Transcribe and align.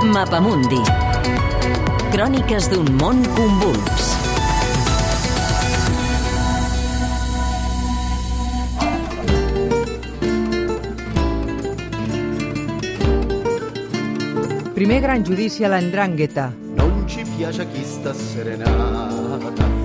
Mapamundi. 0.00 0.80
Cròniques 2.14 2.70
d'un 2.72 2.86
món 2.96 3.18
convuls. 3.36 4.06
Primer 14.72 15.00
gran 15.04 15.26
judici 15.28 15.68
a 15.68 15.68
l'Andrangheta. 15.68 16.48
Non 17.40 17.48
piace 17.48 17.66
chi 17.72 17.82
sta 17.84 18.12
serenata. 18.12 19.80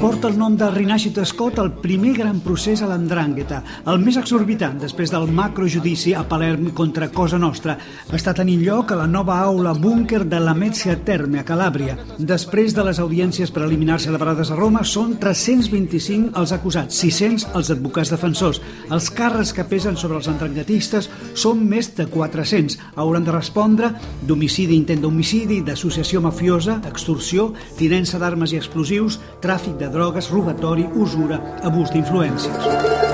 Porta 0.00 0.28
el 0.28 0.36
nom 0.36 0.52
de 0.52 0.66
Rinascit 0.70 1.16
Scott 1.24 1.58
el 1.62 1.70
primer 1.80 2.10
gran 2.12 2.42
procés 2.44 2.82
a 2.84 2.88
l'Andrangheta, 2.90 3.62
el 3.88 4.02
més 4.02 4.18
exorbitant 4.20 4.76
després 4.82 5.08
del 5.14 5.30
macrojudici 5.32 6.12
a 6.12 6.26
Palerm 6.28 6.74
contra 6.76 7.08
Cosa 7.14 7.38
Nostra. 7.40 7.78
Està 8.12 8.34
tenint 8.36 8.60
lloc 8.66 8.92
a 8.92 8.98
la 9.00 9.06
nova 9.08 9.38
aula 9.40 9.72
búnquer 9.72 10.26
de 10.28 10.40
la 10.44 10.52
Metzia 10.52 10.98
Terme, 11.06 11.40
a 11.40 11.46
Calàbria. 11.48 11.96
Després 12.18 12.76
de 12.76 12.84
les 12.84 13.00
audiències 13.00 13.52
preliminars 13.54 14.04
celebrades 14.10 14.52
a 14.52 14.58
Roma, 14.60 14.84
són 14.84 15.16
325 15.16 16.36
els 16.36 16.52
acusats, 16.52 17.00
600 17.00 17.48
els 17.56 17.72
advocats 17.72 18.12
defensors. 18.12 18.60
Els 18.92 19.08
càrrecs 19.08 19.54
que 19.56 19.64
pesen 19.72 19.96
sobre 19.96 20.20
els 20.20 20.28
andranguetistes 20.28 21.08
són 21.32 21.64
més 21.64 21.94
de 21.96 22.04
400. 22.12 22.76
Hauran 23.00 23.24
de 23.24 23.32
respondre 23.32 23.94
d'homicidi, 24.20 24.76
intent 24.76 25.00
d'homicidi, 25.06 25.47
d'associació 25.64 26.20
mafiosa, 26.24 26.78
extorsió, 26.90 27.48
tinença 27.78 28.20
d'armes 28.20 28.52
i 28.52 28.60
explosius, 28.60 29.18
tràfic 29.42 29.78
de 29.80 29.88
drogues, 29.90 30.30
robatori, 30.30 30.84
usura, 30.94 31.40
abús 31.64 31.90
d'influències. 31.94 33.08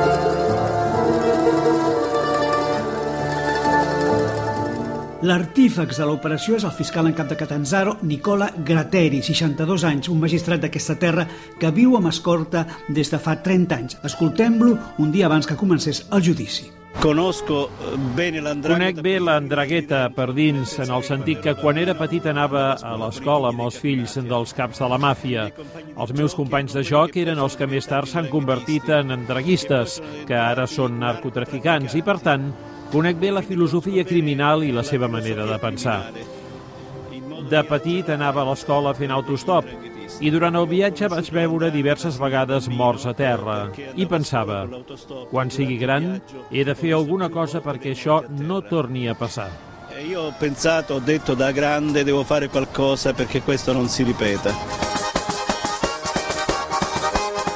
L'artífex 5.25 5.97
de 5.97 6.05
l'operació 6.05 6.59
és 6.59 6.67
el 6.69 6.75
fiscal 6.77 7.07
en 7.09 7.15
cap 7.17 7.31
de 7.31 7.39
Catanzaro, 7.41 7.95
Nicola 8.05 8.51
Grateri, 8.59 9.23
62 9.25 9.87
anys, 9.89 10.13
un 10.13 10.21
magistrat 10.21 10.61
d'aquesta 10.61 10.99
terra 11.01 11.25
que 11.57 11.73
viu 11.73 11.97
amb 11.97 12.13
escorta 12.13 12.67
des 12.93 13.09
de 13.09 13.23
fa 13.25 13.39
30 13.41 13.81
anys. 13.81 14.01
Escoltem-lo 14.05 14.77
un 15.01 15.13
dia 15.17 15.31
abans 15.31 15.49
que 15.49 15.57
comencés 15.57 16.05
el 16.13 16.29
judici. 16.29 16.69
Conosco 17.01 17.69
bene 18.15 18.41
l'Andrangheta. 18.41 18.79
Conec 18.79 19.01
bé 19.05 19.19
l'Andrangheta 19.21 19.99
per 20.15 20.33
dins, 20.33 20.79
en 20.81 20.93
el 20.95 21.05
sentit 21.05 21.43
que 21.45 21.53
quan 21.59 21.77
era 21.79 21.93
petit 21.99 22.25
anava 22.31 22.63
a 22.81 22.95
l'escola 23.01 23.51
amb 23.53 23.61
els 23.67 23.77
fills 23.81 24.17
dels 24.25 24.55
caps 24.57 24.81
de 24.81 24.89
la 24.89 24.99
màfia. 25.03 25.51
Els 25.95 26.15
meus 26.17 26.37
companys 26.39 26.73
de 26.79 26.85
joc 26.87 27.19
eren 27.21 27.43
els 27.45 27.59
que 27.61 27.69
més 27.69 27.89
tard 27.91 28.09
s'han 28.09 28.31
convertit 28.33 28.89
en 28.89 29.13
andraguistes, 29.13 30.01
que 30.25 30.39
ara 30.39 30.65
són 30.71 30.97
narcotraficants, 31.03 31.95
i 31.99 32.03
per 32.03 32.19
tant 32.25 32.49
conec 32.93 33.21
bé 33.21 33.35
la 33.35 33.45
filosofia 33.45 34.07
criminal 34.09 34.65
i 34.65 34.73
la 34.73 34.87
seva 34.87 35.09
manera 35.09 35.45
de 35.51 35.61
pensar. 35.61 36.01
De 37.51 37.61
petit 37.69 38.09
anava 38.09 38.41
a 38.41 38.49
l'escola 38.49 38.95
fent 38.97 39.13
autostop 39.13 39.69
i 40.21 40.31
durant 40.31 40.57
el 40.59 40.69
viatge 40.71 41.09
vaig 41.13 41.31
veure 41.35 41.71
diverses 41.75 42.19
vegades 42.21 42.69
morts 42.69 43.07
a 43.07 43.15
terra 43.17 43.59
i 43.95 44.07
pensava, 44.07 44.65
quan 45.31 45.51
sigui 45.51 45.79
gran 45.81 46.21
he 46.51 46.65
de 46.65 46.75
fer 46.75 46.95
alguna 46.95 47.31
cosa 47.31 47.63
perquè 47.65 47.95
això 47.95 48.23
no 48.41 48.63
torni 48.69 49.09
a 49.09 49.15
passar. 49.19 49.51
E 49.95 50.07
io 50.07 50.23
ho 50.29 50.35
pensato, 50.39 50.95
ho 50.95 50.99
detto 51.01 51.35
da 51.35 51.53
grande 51.53 52.05
devo 52.05 52.25
fare 52.25 52.49
qualcosa 52.49 53.13
perché 53.13 53.43
questo 53.43 53.73
non 53.73 53.89
si 53.89 54.03
ripeta. 54.03 54.84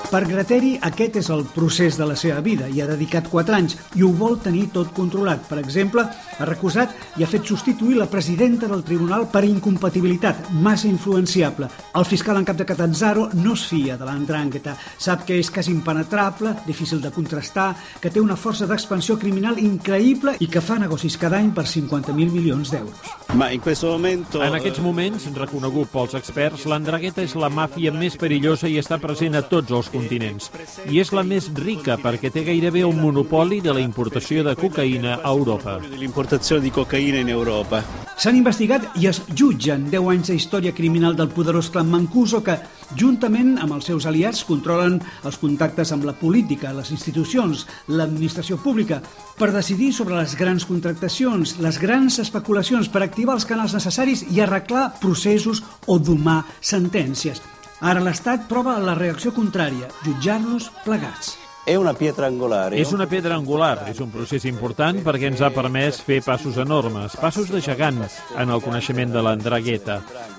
Per 0.09 0.23
Grateri, 0.25 0.71
aquest 0.81 1.19
és 1.21 1.27
el 1.29 1.43
procés 1.53 1.99
de 2.01 2.07
la 2.09 2.15
seva 2.17 2.41
vida 2.41 2.65
i 2.73 2.79
ha 2.81 2.87
dedicat 2.89 3.27
4 3.29 3.57
anys 3.59 3.75
i 4.01 4.01
ho 4.01 4.09
vol 4.17 4.39
tenir 4.41 4.71
tot 4.73 4.95
controlat. 4.97 5.43
Per 5.45 5.59
exemple, 5.61 6.01
ha 6.09 6.47
recusat 6.49 6.95
i 7.21 7.25
ha 7.25 7.29
fet 7.29 7.45
substituir 7.45 7.99
la 7.99 8.07
presidenta 8.09 8.71
del 8.71 8.87
tribunal 8.89 9.27
per 9.29 9.43
incompatibilitat, 9.45 10.49
massa 10.65 10.89
influenciable. 10.89 11.69
El 11.93 12.07
fiscal 12.09 12.41
en 12.41 12.47
cap 12.49 12.57
de 12.57 12.65
Catanzaro 12.65 13.27
no 13.35 13.53
es 13.53 13.67
fia 13.69 13.99
de 14.01 14.09
l'Andrangheta. 14.09 14.79
Sap 14.97 15.27
que 15.29 15.37
és 15.37 15.51
quasi 15.53 15.75
impenetrable, 15.77 16.55
difícil 16.65 17.05
de 17.05 17.13
contrastar, 17.13 17.75
que 18.01 18.09
té 18.09 18.25
una 18.25 18.39
força 18.41 18.65
d'expansió 18.65 19.19
criminal 19.21 19.61
increïble 19.61 20.39
i 20.41 20.49
que 20.49 20.65
fa 20.65 20.81
negocis 20.81 21.19
cada 21.21 21.37
any 21.37 21.53
per 21.53 21.67
50.000 21.69 22.17
milions 22.33 22.73
d'euros. 22.73 23.13
Ma 23.37 23.51
in 23.53 23.61
questo 23.61 23.93
momento... 23.93 24.41
En 24.41 24.57
aquests 24.57 24.81
moments, 24.81 25.29
reconegut 25.37 25.93
pels 25.93 26.17
experts, 26.17 26.65
l'Andrangheta 26.65 27.21
és 27.21 27.37
la 27.37 27.53
màfia 27.53 27.93
més 27.93 28.17
perillosa 28.17 28.73
i 28.73 28.81
està 28.81 28.97
present 28.97 29.37
a 29.37 29.45
tots 29.45 29.77
els 29.77 29.93
continents. 29.99 30.51
I 30.89 31.03
és 31.03 31.13
la 31.13 31.25
més 31.27 31.51
rica 31.59 31.99
perquè 32.01 32.31
té 32.33 32.45
gairebé 32.47 32.85
un 32.87 33.01
monopoli 33.03 33.61
de 33.65 33.75
la 33.75 33.83
importació 33.85 34.45
de 34.47 34.55
cocaïna 34.59 35.19
a 35.23 35.33
Europa. 35.35 35.79
L'importazione 35.99 36.65
di 36.65 36.73
cocaïna 36.75 37.23
in 37.23 37.33
Europa. 37.35 37.83
S'han 38.19 38.39
investigat 38.39 38.97
i 38.99 39.07
es 39.07 39.21
jutgen 39.39 39.85
10 39.93 40.09
anys 40.15 40.31
de 40.31 40.37
història 40.39 40.75
criminal 40.75 41.15
del 41.19 41.31
poderós 41.31 41.69
clan 41.71 41.91
Mancuso 41.91 42.41
que, 42.43 42.57
juntament 42.99 43.57
amb 43.63 43.77
els 43.77 43.87
seus 43.91 44.09
aliats, 44.11 44.43
controlen 44.49 44.97
els 45.29 45.39
contactes 45.39 45.93
amb 45.95 46.07
la 46.09 46.17
política, 46.19 46.73
les 46.75 46.91
institucions, 46.95 47.67
l'administració 47.89 48.59
pública, 48.63 48.99
per 49.39 49.53
decidir 49.55 49.93
sobre 49.95 50.19
les 50.19 50.35
grans 50.39 50.67
contractacions, 50.67 51.59
les 51.63 51.79
grans 51.79 52.19
especulacions, 52.19 52.91
per 52.91 53.05
activar 53.05 53.39
els 53.39 53.47
canals 53.47 53.77
necessaris 53.77 54.25
i 54.33 54.43
arreglar 54.43 54.89
processos 54.99 55.63
o 55.87 56.01
domar 56.03 56.43
sentències. 56.61 57.43
Ara 57.81 58.01
l'Estat 58.03 58.49
prova 58.51 58.73
la 58.83 58.97
reacció 58.99 59.31
contrària, 59.31 59.87
jutjar-los 60.03 60.73
plegats. 60.83 61.37
È 61.69 61.77
una 61.77 61.93
pietra 61.93 62.27
angolare. 62.27 62.79
És 62.81 62.91
una 62.97 63.05
pedra 63.07 63.37
angular, 63.37 63.91
és 63.91 63.99
un 64.01 64.09
procés 64.11 64.47
important 64.49 65.03
perquè 65.05 65.29
ens 65.29 65.43
ha 65.45 65.51
permès 65.53 66.01
fer 66.01 66.23
passos 66.25 66.57
enormes, 66.59 67.15
passos 67.21 67.53
de 67.53 67.61
gegant 67.61 68.01
en 68.01 68.49
el 68.49 68.63
coneixement 68.65 69.13
de 69.13 69.23
l'Andrangheta. 69.23 69.99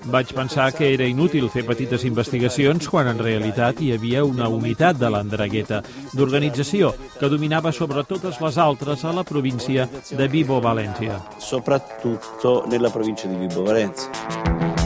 Vaig 0.10 0.34
pensar 0.34 0.72
que 0.74 0.90
era 0.92 1.06
inútil 1.06 1.48
fer 1.54 1.64
petites 1.70 2.04
investigacions 2.10 2.90
quan 2.90 3.08
en 3.14 3.22
realitat 3.22 3.80
hi 3.80 3.94
havia 3.94 4.26
una 4.26 4.50
unitat 4.50 4.98
de 4.98 5.14
l'Andrangheta, 5.14 5.84
d'organització, 6.12 6.92
que 7.22 7.30
dominava 7.30 7.72
sobre 7.72 8.04
totes 8.10 8.42
les 8.42 8.58
altres 8.58 9.06
a 9.06 9.14
la 9.14 9.24
província 9.24 9.88
de 10.10 10.28
Vibo 10.28 10.60
València. 10.60 11.22
Soprattutto 11.38 12.64
nella 12.68 12.90
provincia 12.90 13.30
di 13.30 13.38
Vibo 13.38 13.64
Valenza. 13.64 14.79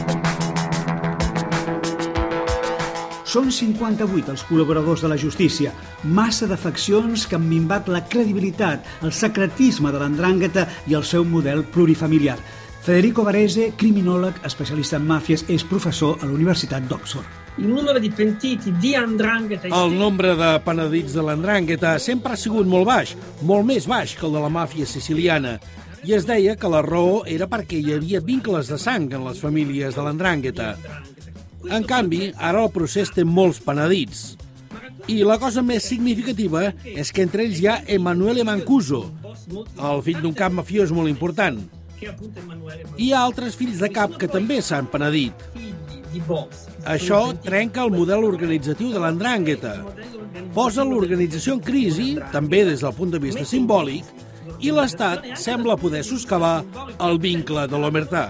Són 3.34 3.48
58 3.50 4.30
els 4.30 4.42
col·laboradors 4.46 5.00
de 5.02 5.08
la 5.10 5.16
justícia, 5.18 5.72
massa 6.06 6.46
de 6.46 6.54
faccions 6.54 7.24
que 7.26 7.34
han 7.34 7.48
minvat 7.48 7.88
la 7.90 8.04
credibilitat, 8.06 8.84
el 9.02 9.10
secretisme 9.10 9.90
de 9.90 9.98
l'Andrangheta 9.98 10.68
i 10.86 10.94
el 10.94 11.02
seu 11.02 11.24
model 11.26 11.64
plurifamiliar. 11.74 12.36
Federico 12.84 13.24
Varese, 13.26 13.72
criminòleg, 13.80 14.38
especialista 14.46 15.00
en 15.00 15.08
màfies, 15.08 15.42
és 15.50 15.64
professor 15.66 16.20
a 16.20 16.28
la 16.28 16.36
Universitat 16.36 16.86
d'Oxford. 16.86 17.40
Il 17.58 17.72
numero 17.72 17.98
di 17.98 18.10
pentiti 18.10 18.70
di 18.78 18.94
Andrangheta 18.94 19.70
El 19.70 19.96
nombre 19.98 20.36
de 20.38 20.52
penedits 20.62 21.14
de 21.14 21.22
l'Andrangheta 21.26 21.96
sempre 21.98 22.34
ha 22.34 22.38
sigut 22.38 22.70
molt 22.70 22.86
baix, 22.86 23.16
molt 23.42 23.66
més 23.66 23.88
baix 23.90 24.14
que 24.14 24.28
el 24.28 24.36
de 24.38 24.44
la 24.44 24.52
màfia 24.60 24.86
siciliana. 24.86 25.56
I 26.06 26.14
es 26.20 26.28
deia 26.28 26.54
que 26.54 26.70
la 26.70 26.84
raó 26.86 27.24
era 27.26 27.50
perquè 27.50 27.82
hi 27.82 27.96
havia 27.96 28.22
vincles 28.22 28.70
de 28.70 28.78
sang 28.78 29.10
en 29.10 29.26
les 29.26 29.42
famílies 29.42 29.98
de 29.98 30.06
l'Andrangheta. 30.06 30.76
En 31.70 31.84
canvi, 31.88 32.32
ara 32.36 32.64
el 32.64 32.72
procés 32.72 33.12
té 33.14 33.24
molts 33.24 33.60
penedits. 33.64 34.34
I 35.08 35.20
la 35.26 35.36
cosa 35.40 35.62
més 35.64 35.84
significativa 35.84 36.70
és 36.84 37.12
que 37.12 37.24
entre 37.24 37.44
ells 37.44 37.60
hi 37.60 37.68
ha 37.68 37.80
Emanuele 37.96 38.44
Mancuso, 38.44 39.04
el 39.76 40.02
fill 40.04 40.20
d'un 40.24 40.36
cap 40.36 40.52
mafiós 40.52 40.92
molt 40.96 41.12
important. 41.12 41.60
Hi 42.00 43.12
ha 43.12 43.22
altres 43.22 43.56
fills 43.56 43.80
de 43.80 43.90
cap 43.92 44.16
que 44.20 44.28
també 44.28 44.60
s'han 44.64 44.88
penedit. 44.92 45.46
Això 46.86 47.20
trenca 47.42 47.82
el 47.84 47.92
model 47.94 48.24
organitzatiu 48.28 48.92
de 48.92 49.00
l'Andrangheta. 49.02 49.74
Posa 50.54 50.84
l'organització 50.86 51.56
en 51.58 51.64
crisi, 51.64 52.14
també 52.32 52.62
des 52.68 52.84
del 52.84 52.94
punt 52.94 53.12
de 53.12 53.20
vista 53.22 53.44
simbòlic, 53.48 54.04
i 54.60 54.70
l'Estat 54.72 55.26
sembla 55.40 55.76
poder 55.80 56.04
soscavar 56.06 56.62
el 57.02 57.18
vincle 57.20 57.66
de 57.68 57.80
l'omertà. 57.80 58.28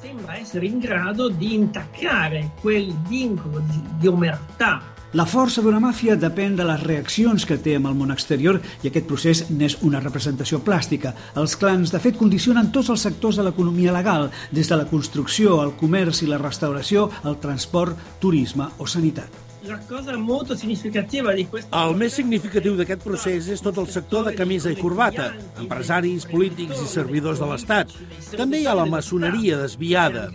Sembra 0.00 0.36
essere 0.36 0.66
in 0.66 0.78
grado 0.78 1.28
di 1.28 1.54
intaccare 1.54 2.52
quel 2.60 2.94
vincolo 3.08 3.60
di, 3.60 3.82
di 3.98 4.06
omertà 4.06 4.94
La 5.16 5.24
força 5.24 5.62
d'una 5.62 5.78
màfia 5.80 6.16
depèn 6.18 6.58
de 6.58 6.64
les 6.66 6.82
reaccions 6.82 7.46
que 7.48 7.56
té 7.62 7.76
amb 7.78 7.88
el 7.88 7.94
món 7.96 8.12
exterior 8.12 8.58
i 8.82 8.90
aquest 8.90 9.06
procés 9.08 9.40
n'és 9.48 9.78
una 9.86 10.02
representació 10.02 10.60
plàstica. 10.66 11.14
Els 11.40 11.54
clans, 11.56 11.94
de 11.94 12.02
fet, 12.02 12.18
condicionen 12.18 12.68
tots 12.74 12.90
els 12.92 13.06
sectors 13.06 13.38
de 13.40 13.46
l'economia 13.46 13.94
legal, 13.96 14.28
des 14.50 14.68
de 14.68 14.76
la 14.82 14.90
construcció, 14.92 15.62
el 15.62 15.72
comerç 15.80 16.20
i 16.26 16.30
la 16.32 16.42
restauració, 16.42 17.08
el 17.24 17.40
transport, 17.40 17.96
turisme 18.20 18.68
o 18.76 18.90
sanitat. 18.90 19.45
La 19.66 19.78
cosa 19.88 20.16
molto 20.16 20.56
significativa 20.56 21.32
di 21.32 21.46
questo 21.46 21.76
El 21.76 21.96
més 21.98 22.14
significatiu 22.14 22.76
d'aquest 22.78 23.02
procés 23.04 23.48
és 23.52 23.62
tot 23.64 23.78
el 23.82 23.88
sector 23.90 24.26
de 24.26 24.34
camisa 24.36 24.70
i 24.70 24.78
corbata, 24.78 25.30
empresaris, 25.60 26.26
polítics 26.30 26.82
i 26.82 26.88
servidors 26.90 27.42
de 27.42 27.48
l'Estat. 27.50 27.94
També 28.36 28.62
hi 28.62 28.66
ha 28.66 28.76
la 28.78 28.86
maçoneria 28.90 29.58
desviada. 29.62 30.28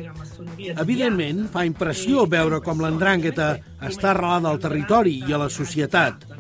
Evidentment, 0.72 1.46
fa 1.54 1.66
impressió 1.68 2.26
veure 2.30 2.62
com 2.66 2.84
l'Andrangheta 2.84 3.54
està 3.82 4.12
arrelada 4.12 4.52
al 4.52 4.62
territori 4.64 5.20
i 5.28 5.34
a 5.34 5.42
la 5.42 5.50
societat. 5.50 6.31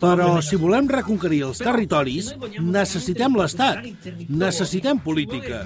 Però 0.00 0.40
si 0.42 0.58
volem 0.60 0.88
reconquerir 0.90 1.42
els 1.48 1.60
territoris, 1.62 2.32
necessitem 2.60 3.36
l'Estat, 3.38 3.86
necessitem 4.28 5.00
política. 5.02 5.62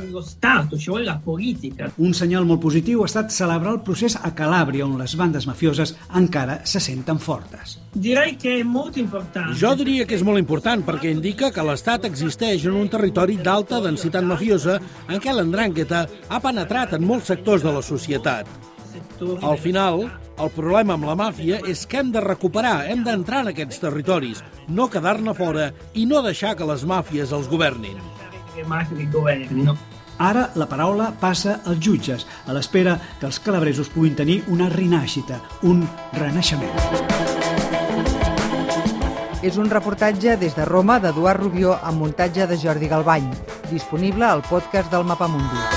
Un 1.96 2.14
senyal 2.14 2.46
molt 2.48 2.62
positiu 2.62 3.02
ha 3.02 3.10
estat 3.10 3.34
celebrar 3.34 3.76
el 3.76 3.82
procés 3.86 4.18
a 4.20 4.32
Calàbria, 4.36 4.86
on 4.86 4.98
les 5.00 5.16
bandes 5.16 5.46
mafioses 5.48 5.96
encara 6.14 6.60
se 6.64 6.80
senten 6.80 7.18
fortes. 7.18 7.78
Direi 7.96 8.36
che 8.36 8.60
è 8.60 8.62
molto 8.62 8.98
importante. 8.98 9.56
Jo 9.58 9.74
diria 9.74 10.04
que 10.06 10.16
és 10.18 10.24
molt 10.26 10.38
important 10.38 10.84
perquè 10.84 11.10
indica 11.10 11.50
que 11.50 11.64
l'Estat 11.64 12.04
existeix 12.04 12.66
en 12.68 12.76
un 12.76 12.90
territori 12.92 13.38
d'alta 13.40 13.80
densitat 13.80 14.24
mafiosa 14.24 14.78
en 15.08 15.20
què 15.20 15.32
l'andràngueta 15.32 16.06
ha 16.28 16.40
penetrat 16.44 16.96
en 16.98 17.06
molts 17.08 17.32
sectors 17.32 17.64
de 17.64 17.72
la 17.72 17.82
societat. 17.82 18.75
Al 19.42 19.58
final, 19.58 20.06
el 20.36 20.50
problema 20.52 20.96
amb 20.96 21.06
la 21.08 21.16
màfia 21.18 21.60
és 21.68 21.86
que 21.88 22.00
hem 22.02 22.12
de 22.12 22.20
recuperar, 22.20 22.86
hem 22.90 23.04
d'entrar 23.06 23.44
en 23.44 23.52
aquests 23.52 23.80
territoris, 23.82 24.42
no 24.68 24.88
quedar-ne 24.92 25.34
fora 25.34 25.70
i 25.94 26.06
no 26.06 26.22
deixar 26.24 26.54
que 26.56 26.68
les 26.68 26.84
màfies 26.84 27.32
els 27.32 27.48
governin. 27.48 28.00
Ara 30.18 30.46
la 30.56 30.64
paraula 30.68 31.10
passa 31.20 31.58
als 31.68 31.80
jutges, 31.84 32.24
a 32.46 32.54
l'espera 32.56 32.96
que 33.20 33.28
els 33.28 33.40
calabresos 33.44 33.90
puguin 33.92 34.16
tenir 34.16 34.38
una 34.48 34.70
rinàixita, 34.72 35.42
un 35.68 35.84
renaixement. 36.16 36.72
És 39.44 39.60
un 39.60 39.68
reportatge 39.70 40.38
des 40.40 40.56
de 40.56 40.64
Roma 40.64 40.98
d'Eduard 40.98 41.44
Rubió 41.44 41.76
amb 41.76 42.00
muntatge 42.00 42.48
de 42.48 42.56
Jordi 42.58 42.88
Galbany, 42.88 43.28
disponible 43.70 44.24
al 44.24 44.42
podcast 44.48 44.90
del 44.90 45.04
Mapamundi. 45.04 45.75